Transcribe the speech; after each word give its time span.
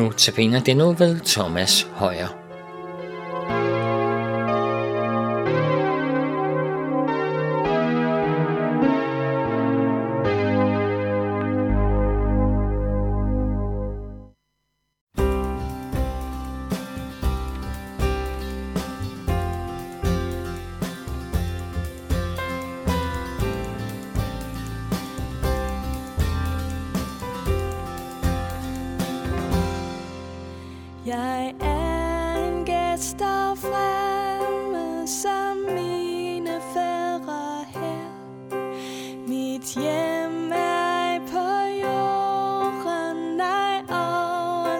nu 0.00 0.12
tabiner 0.12 0.60
nu 0.76 0.92
ved 0.92 1.20
Thomas 1.20 1.86
Højer. 1.94 2.39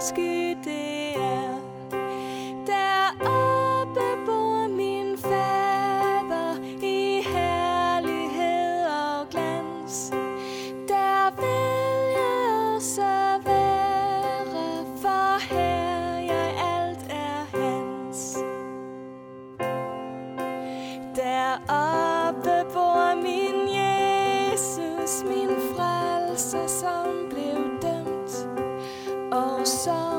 måske 0.00 0.56
det 0.64 1.16
er. 1.16 1.60
Deroppe 2.66 4.00
bor 4.26 4.68
min 4.68 5.18
fader 5.18 6.56
i 6.82 7.22
herlighed 7.22 8.86
og 8.86 9.28
glans. 9.30 10.10
Der 10.88 11.30
vil 11.40 12.12
jeg 12.18 12.74
også 12.76 13.40
være, 13.44 14.86
for 15.02 15.54
her 15.54 16.18
jeg 16.18 16.54
alt 16.76 17.04
er 17.10 17.58
hans. 17.58 18.38
Deroppe 21.16 22.72
bor 22.72 23.14
min 23.14 23.58
Jesus, 23.80 25.24
min 25.24 25.56
frelser, 25.76 26.66
som 26.66 27.28
blev 27.30 27.69
So. 29.64 30.09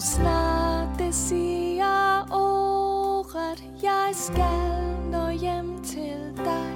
Og 0.00 0.04
snart 0.04 0.88
det 0.98 1.14
siger 1.14 2.26
ordet, 2.32 3.64
jeg 3.82 4.10
skal 4.12 4.96
nå 5.10 5.28
hjem 5.28 5.82
til 5.84 6.32
dig. 6.36 6.74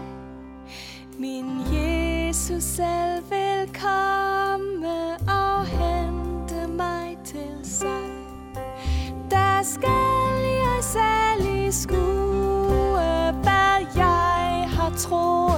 Min 1.19 1.61
Jesus 1.73 2.63
selv 2.63 3.25
vil 3.31 3.81
komme 3.81 5.17
og 5.29 5.67
hente 5.67 6.69
mig 6.69 7.19
til 7.25 7.59
sig. 7.63 8.11
Der 9.31 9.63
skal 9.63 10.43
jeg 10.65 10.79
særlig 10.85 11.75
skue, 11.75 13.33
hvad 13.43 13.87
jeg 13.97 14.69
har 14.71 14.93
troet. 14.99 15.54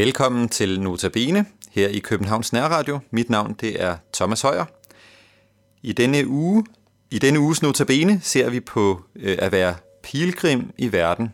Velkommen 0.00 0.48
til 0.48 0.80
Notabene 0.80 1.46
her 1.70 1.88
i 1.88 1.98
Københavns 1.98 2.52
Nærradio. 2.52 2.98
Mit 3.10 3.30
navn 3.30 3.56
det 3.60 3.82
er 3.82 3.96
Thomas 4.14 4.42
Højer. 4.42 4.64
I 5.82 5.92
denne 5.92 6.26
uge, 6.26 6.64
i 7.10 7.18
denne 7.18 7.40
uges 7.40 7.62
Notabene 7.62 8.20
ser 8.22 8.50
vi 8.50 8.60
på 8.60 9.02
øh, 9.16 9.38
at 9.40 9.52
være 9.52 9.74
pilgrim 10.02 10.70
i 10.78 10.92
verden. 10.92 11.32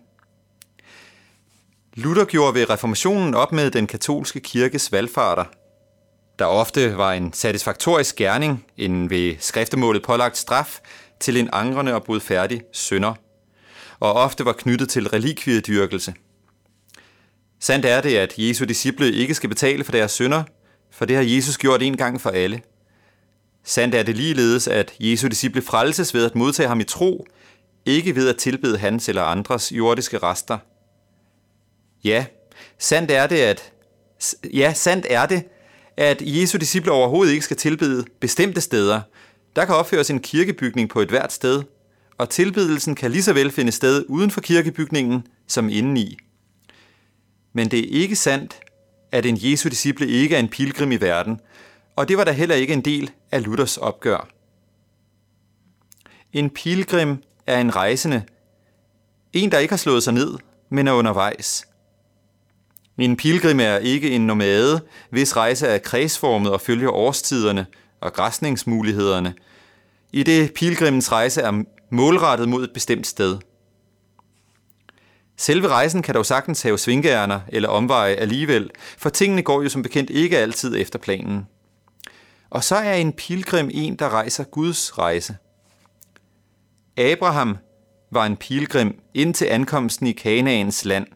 Luther 1.95 2.25
gjorde 2.25 2.55
ved 2.55 2.71
reformationen 2.71 3.35
op 3.35 3.53
med 3.53 3.71
den 3.71 3.87
katolske 3.87 4.41
kirkes 4.41 4.93
valgfarter, 4.93 5.45
der 6.39 6.45
ofte 6.45 6.97
var 6.97 7.13
en 7.13 7.33
satisfaktorisk 7.33 8.17
gerning, 8.17 8.67
en 8.77 9.11
ved 9.11 9.35
skriftemålet 9.39 10.03
pålagt 10.03 10.37
straf 10.37 10.81
til 11.21 11.37
en 11.37 11.51
angrende 11.53 11.95
og 11.95 12.05
bodfærdig 12.05 12.63
sønder, 12.73 13.15
og 14.01 14.13
ofte 14.13 14.45
var 14.45 14.53
knyttet 14.53 14.89
til 14.89 15.09
relikviedyrkelse– 15.09 16.15
Sandt 17.61 17.87
er 17.87 18.01
det, 18.01 18.17
at 18.17 18.35
Jesu 18.39 18.65
disciple 18.65 19.13
ikke 19.13 19.35
skal 19.35 19.49
betale 19.49 19.85
for 19.85 19.93
deres 19.93 20.13
synder, 20.13 20.43
for 20.91 21.05
det 21.05 21.17
har 21.17 21.23
Jesus 21.23 21.59
gjort 21.59 21.83
en 21.83 21.97
gang 21.97 22.21
for 22.21 22.31
alle. 22.31 22.61
Sandt 23.65 23.95
er 23.95 24.03
det 24.03 24.17
ligeledes, 24.17 24.69
at 24.69 24.93
Jesu 25.01 25.29
disciple 25.29 25.63
frelses 25.63 26.15
ved 26.15 26.25
at 26.25 26.35
modtage 26.35 26.69
ham 26.69 26.81
i 26.81 26.85
tro, 26.85 27.27
ikke 27.87 28.17
ved 28.17 28.29
at 28.29 28.37
tilbede 28.37 28.79
hans 28.79 29.09
eller 29.09 29.23
andres 29.23 29.73
jordiske 29.73 30.19
rester. 30.19 30.59
Ja, 32.05 32.27
sandt 32.79 33.11
er 33.11 33.27
det, 33.27 33.37
at 33.37 33.73
ja, 34.55 34.73
sandt 34.73 35.07
er 35.11 35.27
det, 35.27 35.45
at 35.97 36.23
Jesu 36.25 36.59
disciple 36.59 36.93
overhovedet 36.93 37.33
ikke 37.33 37.45
skal 37.45 37.57
tilbede 37.57 38.05
bestemte 38.21 38.61
steder. 38.61 39.01
Der 39.57 39.65
kan 39.65 39.75
opføres 39.75 40.11
en 40.11 40.21
kirkebygning 40.21 40.89
på 40.89 41.01
et 41.01 41.09
hvert 41.09 41.33
sted, 41.33 41.63
og 42.19 42.31
tilbedelsen 42.31 42.95
kan 42.95 43.11
lige 43.11 43.23
så 43.23 43.33
vel 43.33 43.51
finde 43.51 43.73
sted 43.73 44.05
uden 44.09 44.31
for 44.31 44.41
kirkebygningen 44.41 45.27
som 45.47 45.69
indeni. 45.69 46.19
Men 47.57 47.69
det 47.69 47.79
er 47.79 48.01
ikke 48.01 48.17
sandt, 48.17 48.61
at 49.13 49.27
en 49.27 49.39
Jesu 49.41 49.69
disciple 49.69 50.09
ikke 50.09 50.37
er 50.37 50.41
en 50.41 50.49
pilgrim 50.49 50.93
i 50.93 50.97
verden, 50.97 51.41
og 51.97 52.09
det 52.09 52.17
var 52.17 52.25
da 52.25 52.33
heller 52.33 52.55
ikke 52.55 52.73
en 52.73 52.81
del 52.81 53.11
af 53.33 53.45
Luthers 53.45 53.77
opgør. 53.77 54.29
En 56.33 56.51
pilgrim 56.51 57.23
er 57.47 57.61
en 57.61 57.77
rejsende, 57.77 58.23
en 59.33 59.53
der 59.53 59.59
ikke 59.59 59.73
har 59.73 59.77
slået 59.77 60.03
sig 60.03 60.15
ned, 60.15 60.35
men 60.71 60.89
er 60.89 60.93
undervejs. 60.93 61.67
En 62.99 63.17
pilgrim 63.17 63.61
er 63.61 63.77
ikke 63.77 64.11
en 64.11 64.27
nomade, 64.27 64.81
hvis 65.11 65.37
rejse 65.37 65.67
er 65.67 65.79
kredsformet 65.79 66.53
og 66.53 66.61
følger 66.61 66.91
årstiderne 66.91 67.67
og 68.01 68.13
græsningsmulighederne, 68.13 69.35
i 70.13 70.23
det 70.23 70.55
pilgrimens 70.55 71.13
rejse 71.13 71.41
er 71.41 71.63
målrettet 71.91 72.49
mod 72.49 72.65
et 72.65 72.73
bestemt 72.75 73.07
sted– 73.07 73.39
Selve 75.37 75.69
rejsen 75.69 76.03
kan 76.03 76.15
dog 76.15 76.27
sagtens 76.27 76.63
have 76.63 76.79
svingærner 76.79 77.41
eller 77.49 77.69
omveje 77.69 78.15
alligevel, 78.15 78.71
for 78.99 79.09
tingene 79.09 79.43
går 79.43 79.63
jo 79.63 79.69
som 79.69 79.83
bekendt 79.83 80.11
ikke 80.11 80.39
altid 80.39 80.77
efter 80.77 80.99
planen. 80.99 81.47
Og 82.51 82.65
så 82.65 82.77
er 82.77 82.95
en 82.95 83.13
pilgrim 83.13 83.71
en, 83.73 83.97
der 83.97 84.09
rejser 84.09 84.45
Guds 84.45 84.99
rejse. 84.99 85.37
Abraham 86.97 87.59
var 88.11 88.27
en 88.27 88.37
pilgrim 88.37 89.01
indtil 89.15 89.45
ankomsten 89.45 90.07
i 90.07 90.13
Kanaans 90.13 90.85
land. 90.85 91.07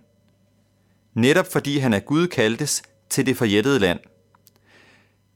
Netop 1.14 1.52
fordi 1.52 1.78
han 1.78 1.94
af 1.94 2.06
Gud 2.06 2.26
kaldtes 2.26 2.82
til 3.10 3.26
det 3.26 3.36
forjættede 3.36 3.78
land. 3.78 4.00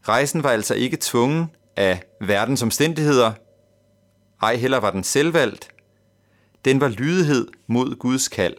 Rejsen 0.08 0.42
var 0.42 0.50
altså 0.50 0.74
ikke 0.74 0.98
tvungen 1.00 1.50
af 1.76 2.02
verdens 2.20 2.62
omstændigheder, 2.62 3.32
ej 4.42 4.56
heller 4.56 4.78
var 4.78 4.90
den 4.90 5.04
selvvalgt. 5.04 5.68
Den 6.64 6.80
var 6.80 6.88
lydighed 6.88 7.48
mod 7.66 7.96
Guds 7.98 8.28
kald. 8.28 8.56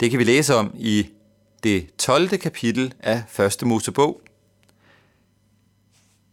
Det 0.00 0.10
kan 0.10 0.18
vi 0.18 0.24
læse 0.24 0.54
om 0.54 0.74
i 0.78 1.10
det 1.62 1.96
12. 1.96 2.28
kapitel 2.28 2.94
af 3.00 3.40
1. 3.40 3.66
Mosebog. 3.66 4.20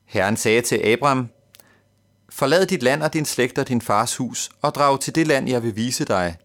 Herren 0.05 0.37
sagde 0.37 0.61
til 0.61 0.75
Abraham, 0.75 1.29
Forlad 2.29 2.65
dit 2.65 2.83
land 2.83 3.03
og 3.03 3.13
din 3.13 3.25
slægt 3.25 3.57
og 3.57 3.67
din 3.67 3.81
fars 3.81 4.15
hus, 4.15 4.49
og 4.61 4.75
drag 4.75 4.99
til 4.99 5.15
det 5.15 5.27
land, 5.27 5.49
jeg 5.49 5.63
vil 5.63 5.75
vise 5.75 6.05
dig. 6.05 6.35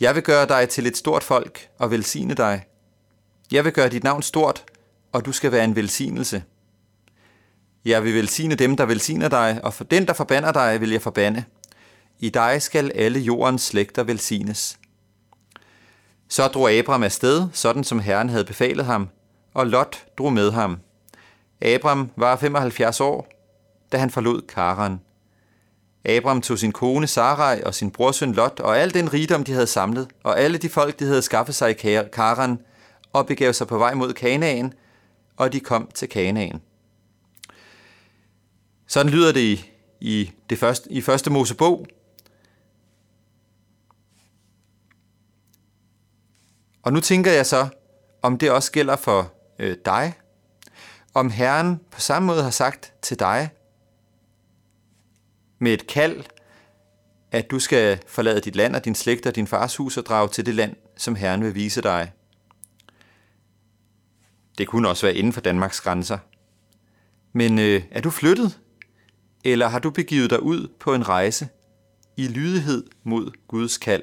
Jeg 0.00 0.14
vil 0.14 0.22
gøre 0.22 0.46
dig 0.46 0.68
til 0.68 0.86
et 0.86 0.96
stort 0.96 1.22
folk 1.22 1.68
og 1.78 1.90
velsigne 1.90 2.34
dig. 2.34 2.64
Jeg 3.50 3.64
vil 3.64 3.72
gøre 3.72 3.88
dit 3.88 4.04
navn 4.04 4.22
stort, 4.22 4.64
og 5.12 5.24
du 5.24 5.32
skal 5.32 5.52
være 5.52 5.64
en 5.64 5.76
velsignelse. 5.76 6.42
Jeg 7.84 8.04
vil 8.04 8.14
velsigne 8.14 8.54
dem, 8.54 8.76
der 8.76 8.84
velsigner 8.84 9.28
dig, 9.28 9.60
og 9.62 9.74
for 9.74 9.84
den, 9.84 10.06
der 10.06 10.12
forbander 10.12 10.52
dig, 10.52 10.80
vil 10.80 10.90
jeg 10.90 11.02
forbande. 11.02 11.44
I 12.18 12.28
dig 12.28 12.62
skal 12.62 12.92
alle 12.94 13.20
jordens 13.20 13.62
slægter 13.62 14.02
velsignes. 14.02 14.78
Så 16.28 16.48
drog 16.48 16.70
Abram 16.70 17.02
afsted, 17.02 17.48
sådan 17.52 17.84
som 17.84 18.00
Herren 18.00 18.28
havde 18.28 18.44
befalet 18.44 18.84
ham, 18.84 19.08
og 19.54 19.66
Lot 19.66 20.04
drog 20.18 20.32
med 20.32 20.50
ham. 20.50 20.78
Abram 21.62 22.10
var 22.16 22.36
75 22.36 23.00
år, 23.00 23.28
da 23.92 23.96
han 23.96 24.10
forlod 24.10 24.42
Karan. 24.42 25.00
Abram 26.04 26.42
tog 26.42 26.58
sin 26.58 26.72
kone 26.72 27.06
Sarai 27.06 27.62
og 27.62 27.74
sin 27.74 27.90
brorsøn 27.90 28.32
Lot 28.32 28.60
og 28.60 28.78
al 28.78 28.94
den 28.94 29.12
rigdom, 29.12 29.44
de 29.44 29.52
havde 29.52 29.66
samlet, 29.66 30.08
og 30.22 30.40
alle 30.40 30.58
de 30.58 30.68
folk, 30.68 30.98
de 30.98 31.04
havde 31.04 31.22
skaffet 31.22 31.54
sig 31.54 31.70
i 31.70 32.02
Karan, 32.12 32.58
og 33.12 33.26
begav 33.26 33.52
sig 33.52 33.66
på 33.66 33.78
vej 33.78 33.94
mod 33.94 34.12
Kanaan, 34.12 34.72
og 35.36 35.52
de 35.52 35.60
kom 35.60 35.88
til 35.94 36.08
Kanaan. 36.08 36.60
Sådan 38.86 39.12
lyder 39.12 39.32
det 39.32 39.40
i, 39.40 39.70
i, 40.00 40.30
det 40.50 40.58
første, 40.58 40.92
i 40.92 41.00
første 41.00 41.30
Mosebog, 41.30 41.86
Og 46.82 46.92
nu 46.92 47.00
tænker 47.00 47.32
jeg 47.32 47.46
så, 47.46 47.68
om 48.22 48.38
det 48.38 48.50
også 48.50 48.72
gælder 48.72 48.96
for 48.96 49.32
øh, 49.58 49.76
dig. 49.84 50.12
Om 51.14 51.30
Herren 51.30 51.80
på 51.90 52.00
samme 52.00 52.26
måde 52.26 52.42
har 52.42 52.50
sagt 52.50 52.92
til 53.02 53.18
dig, 53.18 53.50
med 55.58 55.72
et 55.72 55.86
kald, 55.86 56.24
at 57.32 57.50
du 57.50 57.58
skal 57.58 57.98
forlade 58.06 58.40
dit 58.40 58.56
land 58.56 58.76
og 58.76 58.84
din 58.84 58.94
slægt 58.94 59.26
og 59.26 59.36
din 59.36 59.46
fars 59.46 59.76
hus 59.76 59.96
og 59.96 60.06
drage 60.06 60.28
til 60.28 60.46
det 60.46 60.54
land, 60.54 60.76
som 60.96 61.14
Herren 61.14 61.44
vil 61.44 61.54
vise 61.54 61.82
dig. 61.82 62.12
Det 64.58 64.68
kunne 64.68 64.88
også 64.88 65.06
være 65.06 65.14
inden 65.14 65.32
for 65.32 65.40
Danmarks 65.40 65.80
grænser. 65.80 66.18
Men 67.32 67.58
øh, 67.58 67.82
er 67.90 68.00
du 68.00 68.10
flyttet? 68.10 68.58
Eller 69.44 69.68
har 69.68 69.78
du 69.78 69.90
begivet 69.90 70.30
dig 70.30 70.42
ud 70.42 70.68
på 70.80 70.94
en 70.94 71.08
rejse 71.08 71.48
i 72.16 72.28
lydighed 72.28 72.84
mod 73.04 73.30
Guds 73.48 73.78
kald? 73.78 74.02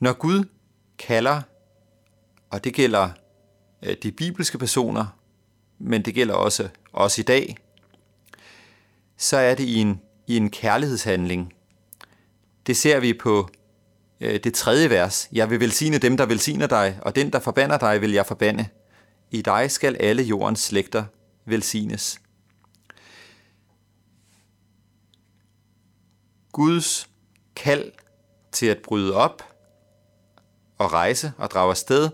Når 0.00 0.12
Gud 0.12 0.44
kalder, 0.98 1.42
og 2.50 2.64
det 2.64 2.74
gælder 2.74 3.10
øh, 3.82 3.96
de 4.02 4.12
bibelske 4.12 4.58
personer, 4.58 5.06
men 5.78 6.04
det 6.04 6.14
gælder 6.14 6.34
også 6.34 6.68
os 6.92 7.18
i 7.18 7.22
dag, 7.22 7.56
så 9.16 9.36
er 9.36 9.54
det 9.54 9.64
i 9.64 9.76
en, 9.76 10.00
i 10.26 10.36
en 10.36 10.50
kærlighedshandling. 10.50 11.52
Det 12.66 12.76
ser 12.76 13.00
vi 13.00 13.14
på 13.14 13.48
øh, 14.20 14.40
det 14.44 14.54
tredje 14.54 14.90
vers. 14.90 15.28
Jeg 15.32 15.50
vil 15.50 15.60
velsigne 15.60 15.98
dem, 15.98 16.16
der 16.16 16.26
velsigner 16.26 16.66
dig, 16.66 16.98
og 17.02 17.16
den, 17.16 17.32
der 17.32 17.40
forbander 17.40 17.78
dig, 17.78 18.00
vil 18.00 18.12
jeg 18.12 18.26
forbande. 18.26 18.68
I 19.30 19.42
dig 19.42 19.70
skal 19.70 19.96
alle 19.96 20.22
jordens 20.22 20.60
slægter 20.60 21.04
velsignes. 21.44 22.20
Guds 26.52 27.10
kald 27.56 27.92
til 28.52 28.66
at 28.66 28.78
bryde 28.78 29.14
op 29.14 29.47
og 30.78 30.92
rejse 30.92 31.32
og 31.38 31.50
drage 31.50 31.70
afsted, 31.70 32.10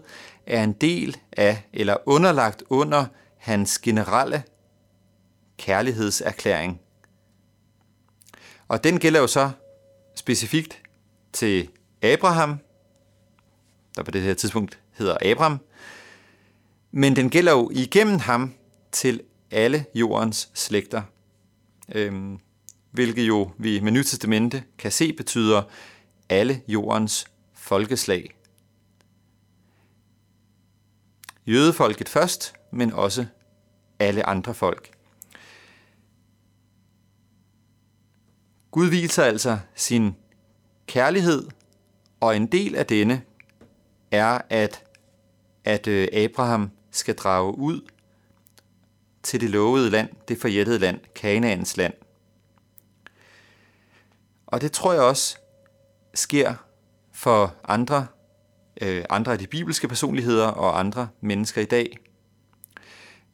er 0.47 0.65
en 0.65 0.73
del 0.73 1.17
af 1.33 1.63
eller 1.73 1.97
underlagt 2.07 2.63
under 2.71 3.07
hans 3.39 3.79
generelle 3.79 4.43
kærlighedserklæring. 5.59 6.81
Og 8.69 8.85
den 8.85 8.99
gælder 8.99 9.21
jo 9.21 9.27
så 9.27 9.51
specifikt 10.15 10.83
til 11.33 11.69
Abraham, 12.03 12.59
der 13.97 14.03
på 14.03 14.11
det 14.11 14.23
her 14.23 14.35
tidspunkt 14.35 14.79
hedder 14.93 15.17
Abraham, 15.23 15.59
men 16.93 17.17
den 17.17 17.31
gælder 17.31 17.53
jo 17.53 17.71
igennem 17.73 18.19
ham 18.19 18.55
til 18.93 19.23
alle 19.51 19.85
jordens 19.95 20.51
slægter, 20.55 21.03
øhm, 21.95 22.39
hvilket 22.91 23.29
jo 23.29 23.51
vi 23.59 23.81
med 23.81 23.93
Nyt 23.93 24.07
Testamente 24.07 24.63
kan 24.79 24.93
se 24.93 25.13
betyder 25.13 25.63
alle 26.29 26.61
jordens 26.69 27.27
folkeslag 27.55 28.35
jødefolket 31.47 32.09
først, 32.09 32.55
men 32.71 32.93
også 32.93 33.27
alle 33.99 34.27
andre 34.27 34.55
folk. 34.55 34.91
Gud 38.71 38.87
viser 38.87 39.25
altså 39.25 39.59
sin 39.75 40.17
kærlighed, 40.87 41.49
og 42.21 42.37
en 42.37 42.47
del 42.47 42.77
af 42.77 42.87
denne 42.87 43.23
er, 44.11 44.41
at, 44.51 44.85
at 45.65 45.87
øh, 45.87 46.09
Abraham 46.13 46.71
skal 46.91 47.15
drage 47.15 47.59
ud 47.59 47.81
til 49.23 49.41
det 49.41 49.51
lovede 49.51 49.91
land, 49.91 50.09
det 50.29 50.41
forjættede 50.41 50.79
land, 50.79 51.01
Kanaans 51.15 51.77
land. 51.77 51.95
Og 54.47 54.61
det 54.61 54.73
tror 54.73 54.93
jeg 54.93 55.03
også 55.03 55.37
sker 56.15 56.55
for 57.13 57.55
andre, 57.65 58.07
øh, 58.81 59.05
andre 59.11 59.33
af 59.33 59.39
de 59.39 59.47
bibelske 59.47 59.89
personligheder 59.89 60.47
og 60.47 60.79
andre 60.79 61.09
mennesker 61.21 61.63
i 61.63 61.65
dag. 61.65 61.99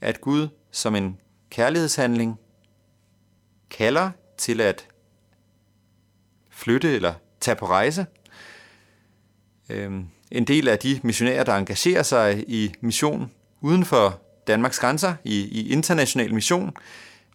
At 0.01 0.21
Gud 0.21 0.49
som 0.71 0.95
en 0.95 1.19
kærlighedshandling 1.51 2.39
kalder 3.71 4.11
til 4.39 4.61
at 4.61 4.89
flytte 6.51 6.95
eller 6.97 7.15
tage 7.41 7.57
på 7.57 7.67
rejse. 7.67 8.07
Øhm, 9.69 10.07
en 10.31 10.45
del 10.45 10.69
af 10.69 10.79
de 10.79 11.01
missionærer, 11.03 11.45
der 11.45 11.55
engagerer 11.55 12.03
sig 12.03 12.45
i 12.49 12.75
mission 12.81 13.31
uden 13.61 13.85
for 13.85 14.21
Danmarks 14.47 14.79
grænser, 14.79 15.15
i, 15.25 15.41
i 15.41 15.73
international 15.73 16.35
mission, 16.35 16.77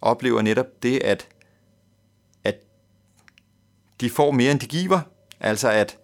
oplever 0.00 0.42
netop 0.42 0.66
det, 0.82 1.02
at, 1.02 1.28
at 2.44 2.56
de 4.00 4.10
får 4.10 4.30
mere, 4.30 4.52
end 4.52 4.60
de 4.60 4.66
giver. 4.66 5.00
Altså 5.40 5.70
at, 5.70 5.98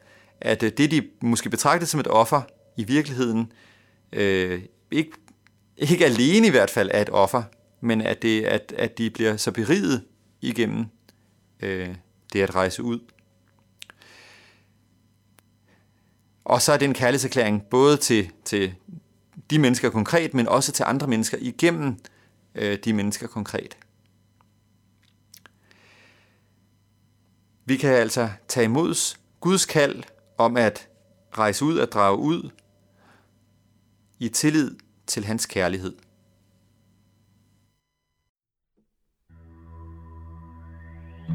at 0.44 0.62
øh, 0.62 0.72
det, 0.76 0.90
de 0.90 1.08
måske 1.20 1.50
betragtede 1.50 1.90
som 1.90 2.00
et 2.00 2.06
offer, 2.06 2.42
i 2.76 2.84
virkeligheden 2.84 3.52
øh, 4.12 4.62
ikke, 4.90 5.12
ikke 5.76 6.04
alene 6.04 6.46
i 6.46 6.50
hvert 6.50 6.70
fald 6.70 6.90
er 6.92 7.00
et 7.00 7.11
offer, 7.11 7.42
men 7.80 8.00
at, 8.00 8.22
det, 8.22 8.44
at, 8.44 8.75
at 8.76 8.99
de 8.99 9.11
bliver 9.11 9.37
så 9.37 9.52
beriget 9.52 10.04
igennem 10.40 10.87
øh, 11.61 11.94
det 12.32 12.42
at 12.42 12.54
rejse 12.54 12.82
ud. 12.82 13.00
Og 16.44 16.62
så 16.62 16.72
er 16.72 16.76
det 16.76 16.84
en 16.84 16.94
kærlighedserklæring 16.94 17.62
både 17.70 17.96
til, 17.96 18.30
til 18.44 18.75
de 19.50 19.58
mennesker 19.58 19.90
konkret, 19.90 20.34
men 20.34 20.49
også 20.49 20.72
til 20.72 20.84
andre 20.88 21.06
mennesker 21.06 21.38
igennem 21.40 21.96
øh, 22.54 22.78
de 22.84 22.92
mennesker 22.92 23.26
konkret. 23.26 23.76
Vi 27.64 27.76
kan 27.76 27.90
altså 27.90 28.30
tage 28.49 28.64
imod 28.64 29.16
Guds 29.40 29.66
kald 29.66 30.02
om 30.44 30.56
at 30.56 30.88
rejse 31.38 31.64
ud, 31.64 31.78
at 31.78 31.92
drage 31.92 32.18
ud 32.18 32.50
i 34.18 34.28
tillid 34.28 34.76
til 35.06 35.25
hans 35.25 35.46
kærlighed. 35.46 35.94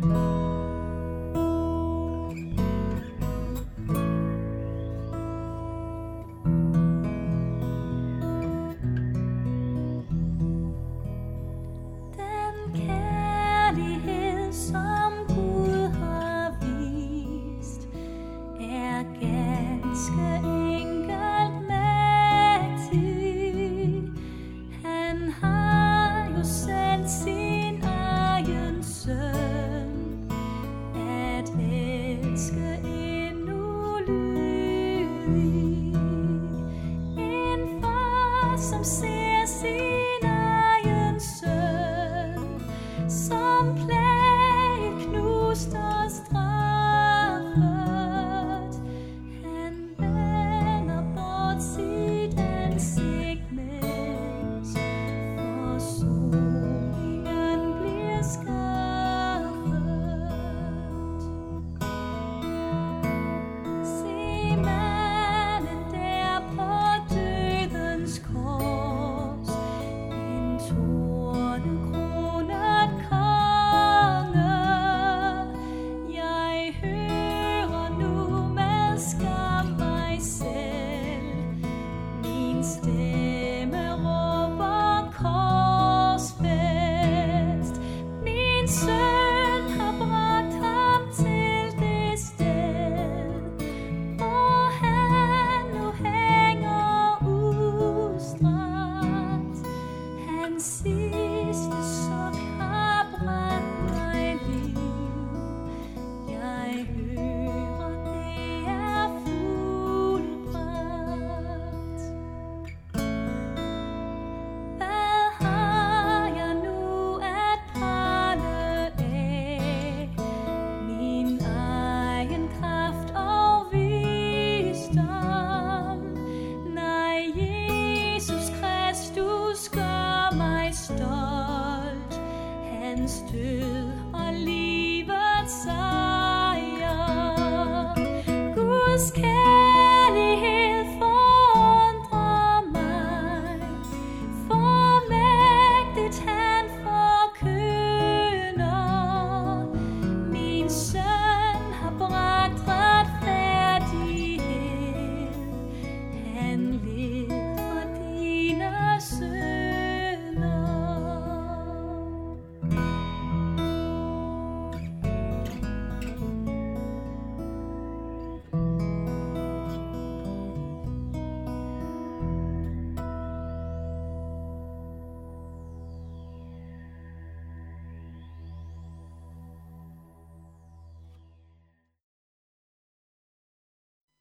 was 0.03 0.26